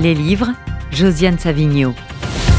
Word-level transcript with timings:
Les 0.00 0.12
livres, 0.12 0.50
Josiane 0.90 1.38
Savigno. 1.38 1.94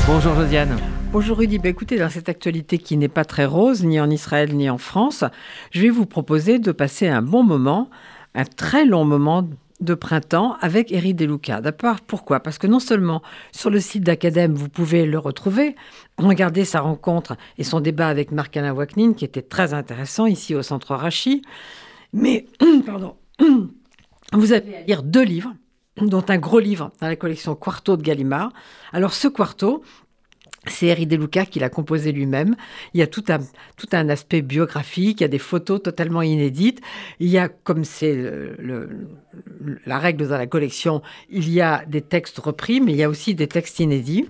Bonjour 0.07 0.35
Josiane. 0.35 0.77
Bonjour 1.11 1.37
Rudy, 1.37 1.59
bah, 1.59 1.67
écoutez, 1.67 1.97
dans 1.99 2.09
cette 2.09 2.29
actualité 2.29 2.77
qui 2.77 2.95
n'est 2.95 3.09
pas 3.09 3.25
très 3.25 3.45
rose, 3.45 3.83
ni 3.83 3.99
en 3.99 4.09
Israël 4.09 4.55
ni 4.55 4.69
en 4.69 4.77
France, 4.77 5.25
je 5.71 5.81
vais 5.81 5.89
vous 5.89 6.05
proposer 6.05 6.59
de 6.59 6.71
passer 6.71 7.07
un 7.09 7.21
bon 7.21 7.43
moment, 7.43 7.89
un 8.35 8.45
très 8.45 8.85
long 8.85 9.03
moment 9.03 9.47
de 9.81 9.93
printemps 9.93 10.55
avec 10.61 10.93
Eric 10.93 11.17
Deluca. 11.17 11.59
D'abord, 11.59 11.99
pourquoi? 11.99 12.39
Parce 12.39 12.57
que 12.57 12.67
non 12.67 12.79
seulement 12.79 13.21
sur 13.51 13.69
le 13.69 13.81
site 13.81 14.03
d'Acadème, 14.03 14.53
vous 14.53 14.69
pouvez 14.69 15.05
le 15.05 15.19
retrouver, 15.19 15.75
regardez 16.17 16.63
sa 16.63 16.79
rencontre 16.79 17.35
et 17.57 17.65
son 17.65 17.81
débat 17.81 18.07
avec 18.07 18.31
Marc-Alain 18.31 18.73
Waknin, 18.73 19.13
qui 19.13 19.25
était 19.25 19.41
très 19.41 19.73
intéressant 19.73 20.25
ici 20.25 20.55
au 20.55 20.61
Centre 20.61 20.95
Rachi, 20.95 21.41
mais, 22.13 22.45
pardon, 22.85 23.15
vous 24.31 24.53
avez 24.53 24.77
à 24.77 24.81
lire 24.83 25.03
deux 25.03 25.23
livres 25.23 25.53
dont 26.01 26.25
un 26.27 26.37
gros 26.37 26.59
livre 26.59 26.91
dans 27.01 27.07
la 27.07 27.15
collection 27.15 27.55
Quarto 27.55 27.97
de 27.97 28.01
Gallimard. 28.01 28.51
Alors 28.91 29.13
ce 29.13 29.27
quarto, 29.27 29.83
c'est 30.67 30.87
Eri 30.87 31.07
De 31.07 31.15
Luca 31.15 31.45
qui 31.45 31.59
l'a 31.59 31.69
composé 31.69 32.11
lui-même. 32.11 32.55
Il 32.93 32.99
y 32.99 33.03
a 33.03 33.07
tout 33.07 33.23
un, 33.29 33.39
tout 33.77 33.87
un 33.93 34.09
aspect 34.09 34.41
biographique, 34.41 35.21
il 35.21 35.23
y 35.23 35.25
a 35.25 35.29
des 35.29 35.39
photos 35.39 35.81
totalement 35.81 36.21
inédites. 36.21 36.81
Il 37.19 37.29
y 37.29 37.37
a, 37.37 37.49
comme 37.49 37.83
c'est 37.83 38.15
la 39.85 39.99
règle 39.99 40.27
dans 40.27 40.37
la 40.37 40.47
collection, 40.47 41.01
il 41.29 41.49
y 41.49 41.61
a 41.61 41.85
des 41.85 42.01
textes 42.01 42.39
repris, 42.39 42.81
mais 42.81 42.93
il 42.93 42.97
y 42.97 43.03
a 43.03 43.09
aussi 43.09 43.35
des 43.35 43.47
textes 43.47 43.79
inédits. 43.79 44.29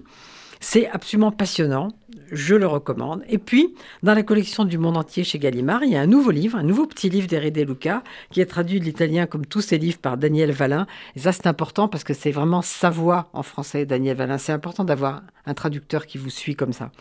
C'est 0.68 0.90
absolument 0.90 1.32
passionnant, 1.32 1.90
je 2.32 2.56
le 2.56 2.66
recommande. 2.66 3.24
Et 3.30 3.38
puis, 3.38 3.76
dans 4.02 4.16
la 4.16 4.24
collection 4.24 4.66
du 4.66 4.80
monde 4.80 4.98
entier 4.98 5.24
chez 5.24 5.38
Gallimard, 5.38 5.84
il 5.84 5.92
y 5.92 5.96
a 5.96 6.02
un 6.02 6.08
nouveau 6.08 6.32
livre, 6.32 6.58
un 6.58 6.64
nouveau 6.64 6.88
petit 6.88 7.08
livre 7.08 7.28
d'Éric 7.28 7.54
De 7.54 7.62
Luca, 7.62 8.04
qui 8.32 8.42
est 8.42 8.48
traduit 8.48 8.80
de 8.80 8.86
l'italien 8.86 9.28
comme 9.28 9.46
tous 9.46 9.62
ses 9.62 9.78
livres 9.78 10.00
par 10.00 10.18
Daniel 10.18 10.52
Valin. 10.52 10.88
Et 11.16 11.20
ça, 11.20 11.34
c'est 11.34 11.46
important 11.46 11.88
parce 11.88 12.04
que 12.04 12.16
c'est 12.16 12.32
vraiment 12.32 12.64
sa 12.64 12.90
voix 12.90 13.30
en 13.34 13.44
français, 13.44 13.86
Daniel 13.86 14.18
Valin. 14.18 14.40
C'est 14.40 14.54
important 14.54 14.84
d'avoir 14.84 15.22
un 15.46 15.54
traducteur 15.54 16.08
qui 16.08 16.18
vous 16.18 16.32
suit 16.32 16.56
comme 16.56 16.74
ça. 16.74 16.92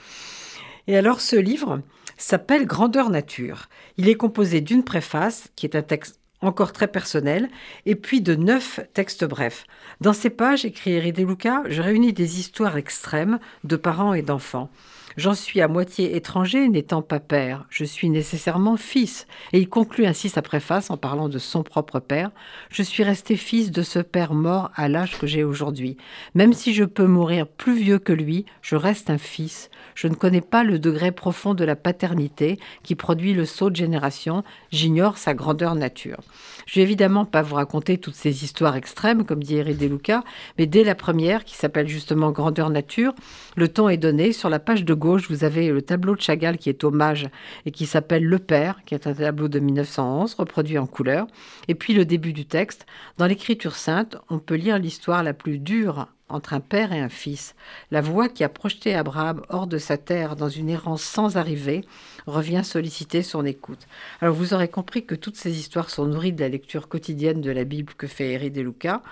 Et 0.87 0.99
alors, 0.99 1.23
ce 1.23 1.37
livre 1.37 1.81
s'appelle 2.19 2.67
Grandeur 2.67 3.09
Nature. 3.09 3.71
Il 3.97 4.11
est 4.11 4.15
composé 4.15 4.61
d'une 4.61 4.85
préface, 4.85 5.49
qui 5.57 5.65
est 5.65 5.75
un 5.75 5.83
texte 5.83 6.21
encore 6.47 6.73
très 6.73 6.89
personnel, 6.89 7.49
et 7.87 7.95
puis 7.95 8.21
de 8.21 8.35
neuf 8.35 8.81
textes 8.93 9.25
brefs. 9.25 9.67
Dans 10.01 10.13
ces 10.13 10.31
pages, 10.31 10.65
écrit 10.65 10.93
Eric 10.93 11.19
Luca, 11.19 11.63
je 11.69 11.83
réunis 11.83 12.13
des 12.13 12.41
histoires 12.41 12.77
extrêmes 12.77 13.39
de 13.65 13.77
parents 13.77 14.15
et 14.15 14.23
d'enfants. 14.23 14.71
J'en 15.17 15.35
suis 15.35 15.61
à 15.61 15.69
moitié 15.69 16.17
étranger, 16.17 16.69
n'étant 16.69 17.01
pas 17.01 17.21
père. 17.21 17.67
Je 17.71 17.85
suis 17.85 18.11
nécessairement 18.11 18.77
fils. 18.77 19.29
Et 19.53 19.61
il 19.61 19.69
conclut 19.69 20.07
ainsi 20.07 20.29
sa 20.29 20.43
préface 20.43 20.91
en 20.91 20.97
parlant 20.97 21.29
de 21.29 21.39
son 21.39 21.63
propre 21.63 22.01
père. 22.01 22.33
Je 22.71 22.83
suis 22.83 23.05
resté 23.05 23.37
fils 23.37 23.71
de 23.71 23.83
ce 23.83 24.01
père 24.01 24.35
mort 24.35 24.73
à 24.75 24.89
l'âge 24.89 25.17
que 25.17 25.29
j'ai 25.29 25.45
aujourd'hui. 25.45 25.97
Même 26.35 26.53
si 26.53 26.75
je 26.75 26.83
peux 26.83 27.07
mourir 27.07 27.47
plus 27.47 27.77
vieux 27.77 28.01
que 28.01 28.13
lui, 28.13 28.45
je 28.61 28.75
reste 28.75 29.09
un 29.09 29.19
fils. 29.19 29.71
Je 29.95 30.09
ne 30.09 30.15
connais 30.15 30.41
pas 30.41 30.65
le 30.65 30.81
degré 30.81 31.13
profond 31.13 31.55
de 31.55 31.65
la 31.65 31.77
paternité 31.77 32.59
qui 32.83 32.97
produit 32.97 33.35
le 33.35 33.45
saut 33.45 33.71
de 33.71 33.77
génération. 33.77 34.43
J'ignore 34.73 35.17
sa 35.17 35.33
grandeur 35.35 35.77
nature. 35.77 36.19
Je 36.67 36.77
vais 36.77 36.83
évidemment 36.83 37.25
pas 37.25 37.43
vous 37.43 37.55
raconter 37.55 37.99
toutes 37.99 38.17
ces 38.17 38.43
histoires 38.43 38.75
extrêmes, 38.75 39.25
comme 39.25 39.45
dit 39.45 39.57
Eric 39.57 39.79
Deluca, 39.79 40.25
mais 40.59 40.67
dès 40.67 40.83
la 40.83 40.97
première, 40.97 41.45
qui 41.45 41.55
s'appelle 41.55 41.87
justement 41.87 42.33
Grandeur 42.33 42.71
nature, 42.71 43.15
le 43.55 43.69
ton 43.69 43.89
est 43.89 43.97
donné. 43.97 44.33
Sur 44.33 44.51
la 44.51 44.59
page 44.59 44.85
de 44.85 44.95
vous 45.05 45.45
avez 45.45 45.69
le 45.69 45.83
tableau 45.83 46.17
de 46.17 46.21
Chagall 46.21 46.57
qui 46.57 46.71
est 46.71 46.83
hommage 46.83 47.29
et 47.67 47.71
qui 47.71 47.87
s'appelle 47.87 48.25
Le 48.25 48.39
Père, 48.39 48.81
qui 48.87 48.95
est 48.95 49.07
un 49.07 49.15
tableau 49.15 49.49
de 49.49 49.59
1911, 49.59 50.35
reproduit 50.35 50.79
en 50.79 50.87
couleur. 50.87 51.27
Et 51.69 51.75
puis 51.75 51.93
le 51.93 52.05
début 52.05 52.33
du 52.33 52.47
texte. 52.47 52.87
Dans 53.19 53.27
l'écriture 53.27 53.77
sainte, 53.77 54.17
on 54.31 54.39
peut 54.39 54.55
lire 54.55 54.79
l'histoire 54.79 55.23
la 55.23 55.35
plus 55.35 55.59
dure 55.59 56.09
entre 56.31 56.55
un 56.55 56.61
père 56.61 56.93
et 56.93 57.01
un 57.01 57.11
fils. 57.11 57.55
La 57.91 58.01
voix 58.01 58.31
qui 58.31 58.45
a 58.45 58.49
projeté 58.49 58.95
Abraham 58.95 59.43
hors 59.51 59.67
de 59.67 59.77
sa 59.77 59.99
terre 59.99 60.37
dans 60.37 60.49
une 60.49 60.71
errance 60.71 61.03
sans 61.03 61.37
arrivée 61.37 61.85
revient 62.27 62.63
solliciter 62.65 63.23
son 63.23 63.45
écoute. 63.45 63.87
Alors 64.23 64.35
vous 64.35 64.55
aurez 64.55 64.69
compris 64.69 65.05
que 65.05 65.15
toutes 65.15 65.37
ces 65.37 65.59
histoires 65.59 65.91
sont 65.91 66.07
nourries 66.07 66.33
de 66.33 66.41
la 66.41 66.49
lecture 66.49 66.89
quotidienne 66.89 67.43
de 67.43 67.51
la 67.51 67.65
Bible 67.65 67.93
que 67.95 68.07
fait 68.07 68.33
Éric 68.33 68.55
Deluca, 68.55 69.03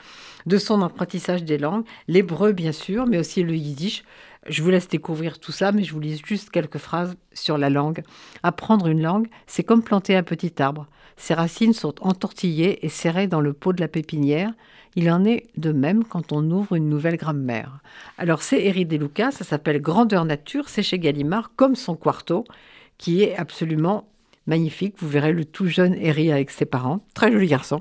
de 0.46 0.56
son 0.56 0.80
apprentissage 0.80 1.44
des 1.44 1.58
langues, 1.58 1.84
l'hébreu 2.08 2.52
bien 2.52 2.72
sûr, 2.72 3.06
mais 3.06 3.18
aussi 3.18 3.42
le 3.42 3.54
yiddish. 3.54 4.04
Je 4.48 4.62
vous 4.62 4.70
laisse 4.70 4.88
découvrir 4.88 5.38
tout 5.38 5.52
ça, 5.52 5.70
mais 5.70 5.84
je 5.84 5.92
vous 5.92 6.00
lis 6.00 6.20
juste 6.24 6.50
quelques 6.50 6.78
phrases 6.78 7.16
sur 7.32 7.58
la 7.58 7.70
langue. 7.70 8.02
Apprendre 8.42 8.88
une 8.88 9.00
langue, 9.00 9.28
c'est 9.46 9.62
comme 9.62 9.82
planter 9.82 10.16
un 10.16 10.24
petit 10.24 10.60
arbre. 10.60 10.88
Ses 11.16 11.34
racines 11.34 11.72
sont 11.72 11.94
entortillées 12.00 12.84
et 12.84 12.88
serrées 12.88 13.28
dans 13.28 13.40
le 13.40 13.52
pot 13.52 13.72
de 13.72 13.80
la 13.80 13.86
pépinière. 13.86 14.52
Il 14.96 15.10
en 15.10 15.24
est 15.24 15.46
de 15.56 15.70
même 15.70 16.04
quand 16.04 16.32
on 16.32 16.50
ouvre 16.50 16.74
une 16.74 16.88
nouvelle 16.88 17.16
grammaire. 17.16 17.78
Alors 18.18 18.42
c'est 18.42 18.62
Éric 18.64 18.88
Deluca, 18.88 19.30
ça 19.30 19.44
s'appelle 19.44 19.80
Grandeur 19.80 20.24
Nature, 20.24 20.68
c'est 20.68 20.82
chez 20.82 20.98
Gallimard, 20.98 21.52
comme 21.54 21.76
son 21.76 21.94
quarto, 21.94 22.44
qui 22.98 23.22
est 23.22 23.36
absolument 23.36 24.08
magnifique. 24.46 24.96
Vous 24.98 25.08
verrez 25.08 25.32
le 25.32 25.44
tout 25.44 25.66
jeune 25.66 25.94
Éric 25.94 26.30
avec 26.30 26.50
ses 26.50 26.66
parents, 26.66 27.00
très 27.14 27.32
joli 27.32 27.46
garçon. 27.46 27.80